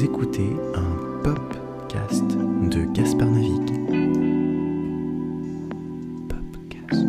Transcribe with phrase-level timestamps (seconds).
[0.00, 3.28] Vous écoutez un podcast de Gaspard.
[6.26, 7.04] Popcast.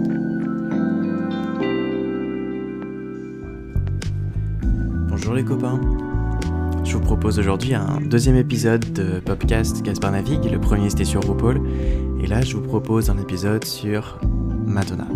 [5.07, 5.79] Bonjour les copains.
[6.83, 10.51] Je vous propose aujourd'hui un deuxième épisode de Popcast Gaspard Navigue.
[10.51, 11.61] Le premier c'était sur RuPaul.
[12.21, 14.19] Et là je vous propose un épisode sur
[14.65, 15.07] Madonna.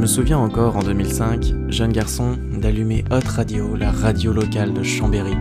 [0.00, 5.36] Me souviens encore en 2005, jeune garçon, d'allumer Hot Radio, la radio locale de Chambéry,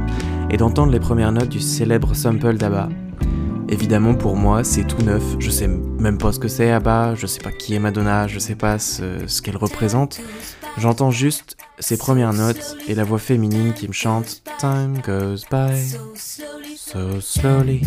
[0.50, 2.90] et d'entendre les premières notes du célèbre sample d'Abba.
[3.70, 5.24] Évidemment, pour moi, c'est tout neuf.
[5.40, 8.38] Je sais même pas ce que c'est Abba, je sais pas qui est Madonna, je
[8.38, 10.20] sais pas ce, ce qu'elle représente.
[10.78, 15.74] J'entends juste ses premières notes et la voix féminine qui me chante Time goes by
[16.76, 17.82] so slowly.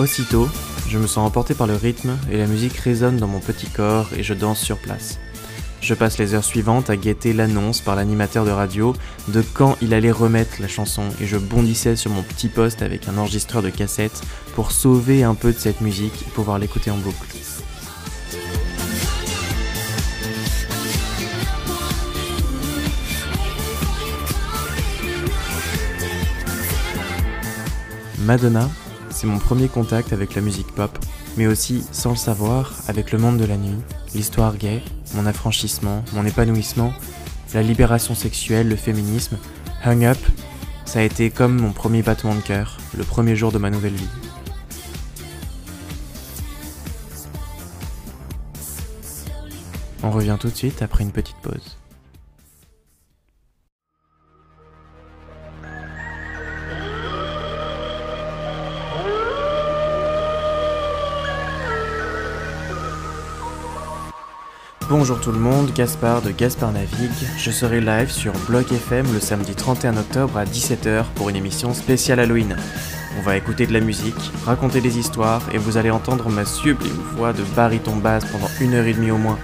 [0.00, 0.48] Aussitôt,
[0.88, 4.08] je me sens emporté par le rythme et la musique résonne dans mon petit corps
[4.16, 5.18] et je danse sur place.
[5.82, 8.94] Je passe les heures suivantes à guetter l'annonce par l'animateur de radio
[9.28, 13.08] de quand il allait remettre la chanson et je bondissais sur mon petit poste avec
[13.08, 14.22] un enregistreur de cassette
[14.54, 17.26] pour sauver un peu de cette musique et pouvoir l'écouter en boucle.
[28.20, 28.70] Madonna,
[29.20, 30.98] c'est mon premier contact avec la musique pop,
[31.36, 33.76] mais aussi, sans le savoir, avec le monde de la nuit,
[34.14, 34.80] l'histoire gay,
[35.12, 36.94] mon affranchissement, mon épanouissement,
[37.52, 39.36] la libération sexuelle, le féminisme,
[39.84, 40.16] Hung Up,
[40.86, 43.92] ça a été comme mon premier battement de cœur, le premier jour de ma nouvelle
[43.92, 44.08] vie.
[50.02, 51.79] On revient tout de suite après une petite pause.
[64.90, 67.12] Bonjour tout le monde, Gaspard de Gaspard Navigue.
[67.38, 71.72] Je serai live sur Block FM le samedi 31 octobre à 17h pour une émission
[71.74, 72.56] spéciale Halloween.
[73.16, 77.00] On va écouter de la musique, raconter des histoires et vous allez entendre ma sublime
[77.14, 79.38] voix de baryton basse pendant une heure et demie au moins.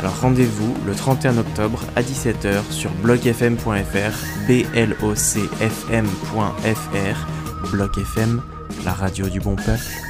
[0.00, 7.70] Alors rendez-vous le 31 octobre à 17h sur blockfm.fr, b l o c f m.fr,
[7.70, 8.40] Block FM,
[8.86, 10.05] la radio du bon peuple.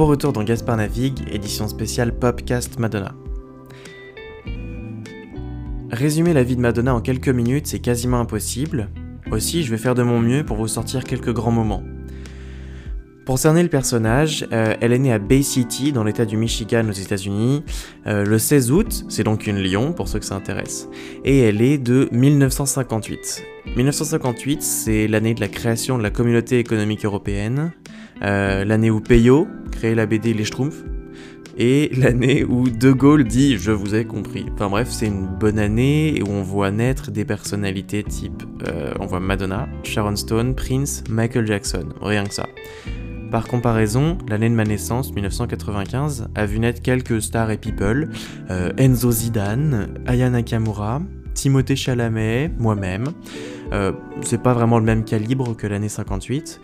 [0.00, 3.14] Bon retour dans Gaspard Navigue, édition spéciale Popcast Madonna.
[5.90, 8.88] Résumer la vie de Madonna en quelques minutes, c'est quasiment impossible.
[9.30, 11.82] Aussi, je vais faire de mon mieux pour vous sortir quelques grands moments.
[13.30, 16.92] Pour le personnage, euh, elle est née à Bay City, dans l'état du Michigan aux
[16.92, 17.62] États-Unis,
[18.08, 20.88] euh, le 16 août, c'est donc une lion pour ceux que ça intéresse,
[21.24, 23.44] et elle est de 1958.
[23.76, 27.70] 1958, c'est l'année de la création de la communauté économique européenne,
[28.22, 30.82] euh, l'année où Peyo crée la BD Les Schtroumpfs,
[31.56, 34.46] et l'année où De Gaulle dit Je vous ai compris.
[34.54, 38.42] Enfin bref, c'est une bonne année où on voit naître des personnalités type
[38.98, 42.46] on voit Madonna, Sharon Stone, Prince, Michael Jackson, rien que ça.
[43.30, 48.08] Par comparaison, l'année de ma naissance, 1995, a vu naître quelques stars et people
[48.50, 51.00] euh, Enzo Zidane, Aya Nakamura,
[51.34, 53.04] Timothée Chalamet, moi-même.
[53.72, 53.92] Euh,
[54.22, 56.60] c'est pas vraiment le même calibre que l'année 58,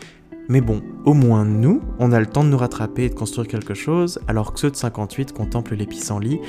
[0.48, 3.46] mais bon, au moins nous, on a le temps de nous rattraper et de construire
[3.46, 6.40] quelque chose, alors que ceux de 58 contemplent les pissenlits,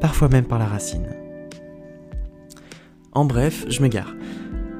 [0.00, 1.06] parfois même par la racine.
[3.12, 4.14] En bref, je m'égare.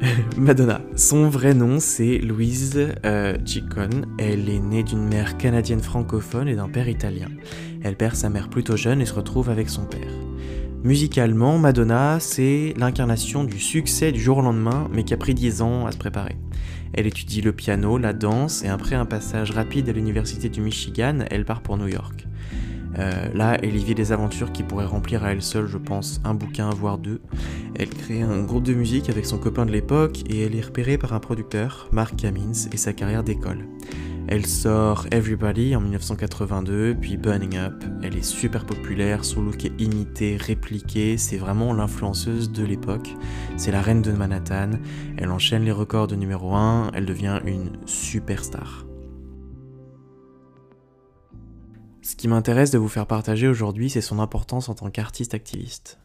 [0.36, 3.36] Madonna, son vrai nom c'est Louise euh.
[4.18, 7.28] Elle est née d'une mère canadienne francophone et d'un père italien.
[7.82, 10.10] Elle perd sa mère plutôt jeune et se retrouve avec son père.
[10.84, 15.62] Musicalement, Madonna, c'est l'incarnation du succès du jour au lendemain, mais qui a pris 10
[15.62, 16.36] ans à se préparer.
[16.92, 21.24] Elle étudie le piano, la danse, et après un passage rapide à l'université du Michigan,
[21.30, 22.26] elle part pour New York.
[22.98, 26.20] Euh, là, elle y vit des aventures qui pourraient remplir à elle seule, je pense,
[26.24, 27.20] un bouquin, voire deux.
[27.74, 30.98] Elle crée un groupe de musique avec son copain de l'époque et elle est repérée
[30.98, 33.66] par un producteur, Mark Cummins, et sa carrière d'école.
[34.28, 37.84] Elle sort Everybody en 1982, puis Burning Up.
[38.02, 43.14] Elle est super populaire, son look est imité, répliqué, c'est vraiment l'influenceuse de l'époque.
[43.56, 44.70] C'est la reine de Manhattan,
[45.16, 48.85] elle enchaîne les records de numéro 1, elle devient une superstar.
[52.06, 55.98] Ce qui m'intéresse de vous faire partager aujourd'hui, c'est son importance en tant qu'artiste activiste.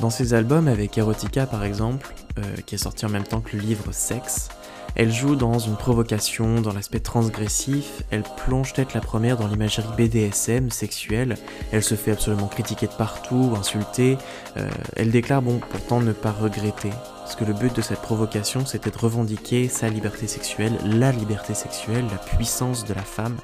[0.00, 3.56] Dans ses albums avec Erotica par exemple, euh, qui est sorti en même temps que
[3.56, 4.48] le livre Sexe,
[4.94, 9.88] elle joue dans une provocation, dans l'aspect transgressif, elle plonge tête la première dans l'imagerie
[9.96, 11.36] BDSM, sexuelle,
[11.72, 14.18] elle se fait absolument critiquer de partout, insulter,
[14.56, 16.92] euh, elle déclare bon pourtant ne pas regretter,
[17.26, 21.54] parce que le but de cette provocation c'était de revendiquer sa liberté sexuelle, la liberté
[21.54, 23.36] sexuelle, la puissance de la femme,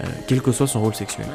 [0.00, 1.28] euh, quel que soit son rôle sexuel.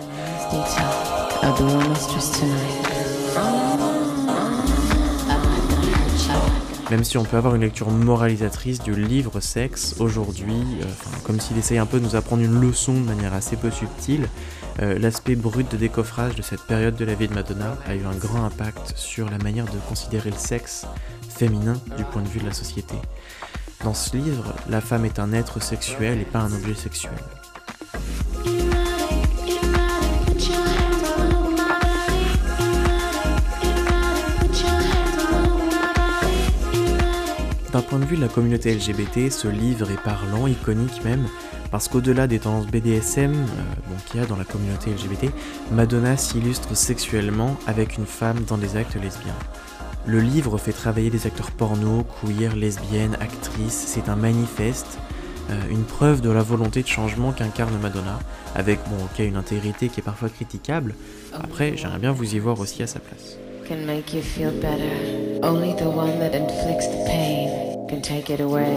[6.92, 10.86] Même si on peut avoir une lecture moralisatrice du livre Sexe aujourd'hui, euh,
[11.24, 14.30] comme s'il essaye un peu de nous apprendre une leçon de manière assez peu subtile,
[14.82, 18.06] euh, l'aspect brut de décoffrage de cette période de la vie de Madonna a eu
[18.06, 20.86] un grand impact sur la manière de considérer le sexe
[21.28, 22.96] féminin du point de vue de la société.
[23.84, 27.14] Dans ce livre, la femme est un être sexuel et pas un objet sexuel.
[37.96, 41.26] Point de vue de la communauté LGBT, ce livre est parlant, iconique même,
[41.72, 45.32] parce qu'au-delà des tendances BDSM euh, qu'il y a dans la communauté LGBT,
[45.72, 49.38] Madonna s'illustre sexuellement avec une femme dans des actes lesbiens.
[50.06, 54.98] Le livre fait travailler des acteurs porno, queer, lesbiennes, actrices, c'est un manifeste,
[55.50, 58.20] euh, une preuve de la volonté de changement qu'incarne Madonna,
[58.56, 60.96] avec bon une intégrité qui est parfois critiquable,
[61.34, 63.38] après j'aimerais bien vous y voir aussi à sa place.
[68.06, 68.76] Take it away.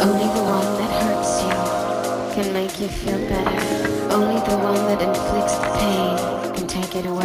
[0.00, 4.14] Only the one that hurts you can make you feel better.
[4.14, 7.22] Only the one that inflicts the pain can take it away.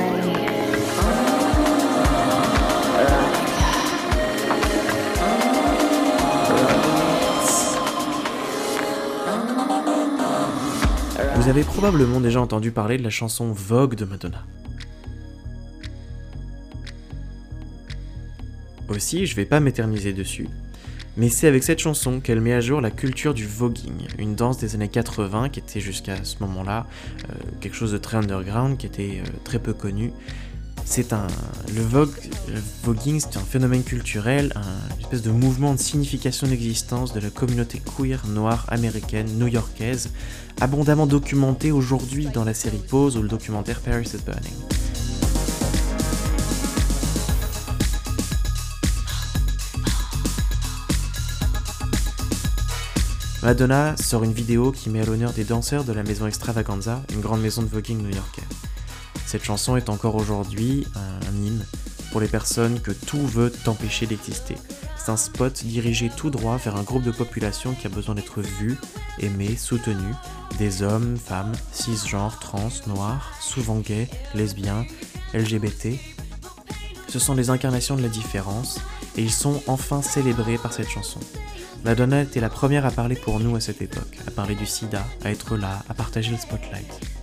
[11.36, 14.44] Vous avez probablement déjà entendu parler de la chanson Vogue de Madonna.
[18.90, 20.48] Aussi, je vais pas m'éterniser dessus,
[21.18, 24.60] mais c'est avec cette chanson qu'elle met à jour la culture du voguing, une danse
[24.60, 26.86] des années 80 qui était jusqu'à ce moment-là
[27.30, 30.14] euh, quelque chose de très underground, qui était euh, très peu connu.
[30.86, 31.28] C'est un
[31.76, 31.82] le
[32.84, 37.30] voguing, c'est un phénomène culturel, un, une espèce de mouvement de signification d'existence de la
[37.30, 40.12] communauté queer noire américaine new-yorkaise,
[40.62, 44.87] abondamment documenté aujourd'hui dans la série Pose ou le documentaire Paris is Burning.
[53.44, 57.22] Madonna sort une vidéo qui met à l'honneur des danseurs de la maison Extravaganza, une
[57.22, 58.42] grande maison de voguing new-yorkais.
[59.28, 61.64] Cette chanson est encore aujourd'hui un, hymne
[62.12, 64.56] pour les personnes que tout veut empêcher d'exister.
[64.98, 68.42] C'est un spot dirigé tout droit vers un groupe de population qui a besoin d'être
[68.42, 68.76] vu,
[69.20, 70.14] aimé, soutenu,
[70.58, 74.84] des hommes, femmes, cisgenres, trans, noirs, souvent gays, lesbiens,
[75.36, 75.90] LGBT.
[77.08, 78.80] Ce sont les incarnations de la différence
[79.18, 81.20] et ils sont enfin célébrés par cette chanson.
[81.84, 85.06] Madonna était la première à parler pour nous à cette époque, à parler du sida,
[85.24, 87.17] à être là, à partager le spotlight.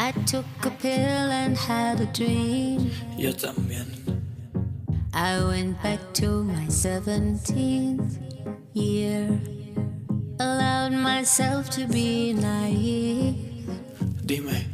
[0.00, 2.88] I took a pill and had a dream.
[3.18, 3.88] Yo también.
[5.12, 8.16] I went back to my 17th
[8.74, 9.28] year.
[10.38, 13.34] Allowed myself to be naive.
[14.24, 14.66] Dime.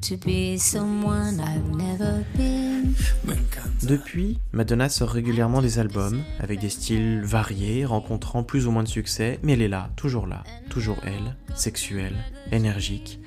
[0.00, 2.96] To be someone I've never been.
[3.84, 8.88] Depuis, Madonna sort régulièrement des albums avec des styles variés, rencontrant plus ou moins de
[8.88, 12.16] succès, mais elle est là, toujours là, toujours elle, sexuelle,
[12.50, 13.20] énergique.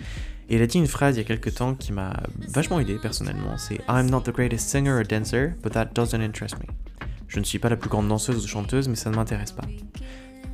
[0.50, 2.14] Et elle a dit une phrase il y a quelques temps qui m'a
[2.50, 6.58] vachement aidé personnellement, c'est I'm not the greatest singer or dancer, but that doesn't interest
[6.60, 6.66] me.
[7.28, 9.66] Je ne suis pas la plus grande danseuse ou chanteuse, mais ça ne m'intéresse pas.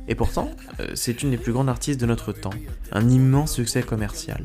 [0.08, 2.50] Et pourtant, euh, c'est une des plus grandes artistes de notre temps,
[2.90, 4.44] un immense succès commercial.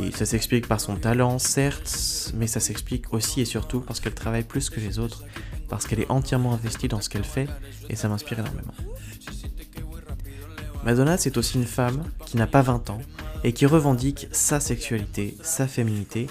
[0.00, 4.14] Et ça s'explique par son talent, certes, mais ça s'explique aussi et surtout parce qu'elle
[4.14, 5.24] travaille plus que les autres,
[5.68, 7.48] parce qu'elle est entièrement investie dans ce qu'elle fait,
[7.90, 8.74] et ça m'inspire énormément.
[10.84, 13.00] Madonna, c'est aussi une femme qui n'a pas 20 ans,
[13.44, 16.26] et qui revendique sa sexualité, sa féminité,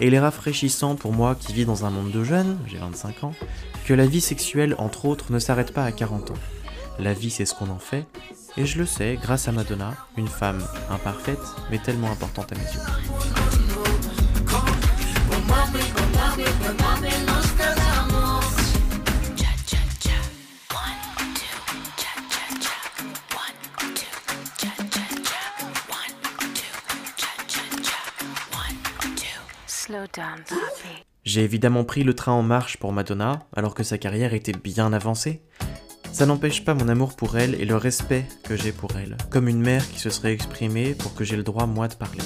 [0.00, 3.24] et il est rafraîchissant pour moi qui vis dans un monde de jeunes, j'ai 25
[3.24, 3.32] ans,
[3.86, 6.38] que la vie sexuelle, entre autres, ne s'arrête pas à 40 ans.
[6.98, 8.04] la vie c'est ce qu'on en fait,
[8.56, 11.38] et je le sais grâce à Madonna, une femme imparfaite
[11.70, 12.80] mais tellement importante à mes yeux.
[31.24, 34.92] J'ai évidemment pris le train en marche pour Madonna, alors que sa carrière était bien
[34.92, 35.42] avancée.
[36.12, 39.48] Ça n'empêche pas mon amour pour elle et le respect que j'ai pour elle, comme
[39.48, 42.22] une mère qui se serait exprimée pour que j'ai le droit moi de parler.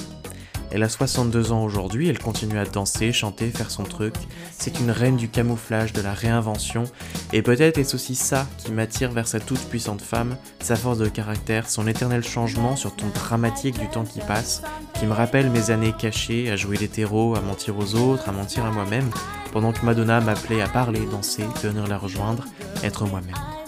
[0.73, 4.13] Elle a 62 ans aujourd'hui, elle continue à danser, chanter, faire son truc.
[4.57, 6.85] C'est une reine du camouflage, de la réinvention,
[7.33, 11.09] et peut-être est-ce aussi ça qui m'attire vers sa toute puissante femme, sa force de
[11.09, 14.61] caractère, son éternel changement sur ton dramatique du temps qui passe,
[15.01, 18.63] qui me rappelle mes années cachées à jouer l'hétéro, à mentir aux autres, à mentir
[18.65, 19.09] à moi-même,
[19.51, 22.45] pendant que Madonna m'appelait à parler, danser, venir la rejoindre,
[22.83, 23.60] être moi-même.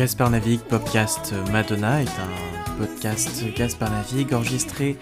[0.00, 4.96] Gaspard Navigue Podcast Madonna est un podcast Gaspard Navigue enregistré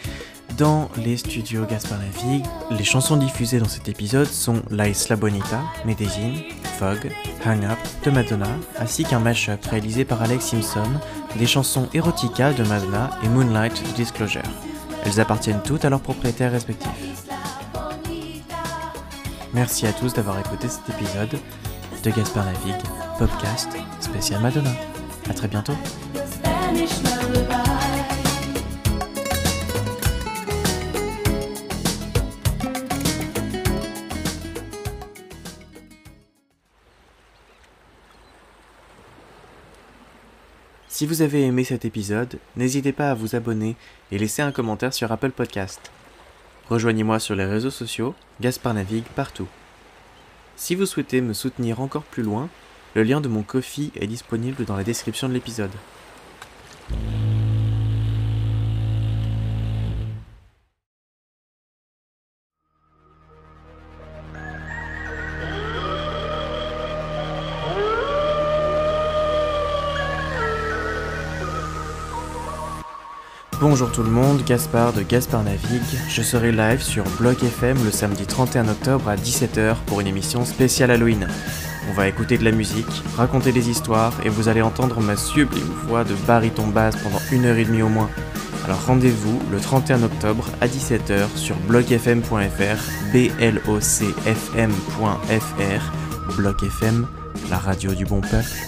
[0.56, 2.44] dans les studios Gaspard Navigue.
[2.72, 6.42] Les chansons diffusées dans cet épisode sont La Isla Bonita, Medellin,
[6.80, 7.12] Fog,
[7.46, 8.48] Hang Up de Madonna,
[8.80, 10.90] ainsi qu'un mashup réalisé par Alex Simpson
[11.36, 14.42] des chansons Erotica de Madonna et Moonlight de Disclosure.
[15.04, 17.22] Elles appartiennent toutes à leurs propriétaires respectifs.
[19.54, 21.38] Merci à tous d'avoir écouté cet épisode
[22.02, 22.82] de Gaspard Navigue,
[23.18, 24.70] podcast spécial Madonna.
[25.28, 25.72] A très bientôt.
[40.88, 43.74] Si vous avez aimé cet épisode, n'hésitez pas à vous abonner
[44.12, 45.90] et laisser un commentaire sur Apple Podcast.
[46.68, 49.48] Rejoignez-moi sur les réseaux sociaux, Gaspard Navigue partout.
[50.54, 52.48] Si vous souhaitez me soutenir encore plus loin,
[52.98, 55.70] le lien de mon Kofi est disponible dans la description de l'épisode.
[73.60, 75.82] Bonjour tout le monde, Gaspard de Gaspard Navigue.
[76.08, 80.44] Je serai live sur Block FM le samedi 31 octobre à 17h pour une émission
[80.44, 81.28] spéciale Halloween.
[81.88, 85.72] On va écouter de la musique, raconter des histoires et vous allez entendre ma sublime
[85.86, 88.10] voix de baryton basse pendant une heure et demie au moins.
[88.64, 96.36] Alors rendez-vous le 31 octobre à 17h sur blogfm.fr, b l o c f m.fr,
[96.36, 97.06] Block FM,
[97.48, 98.67] la radio du bon peuple.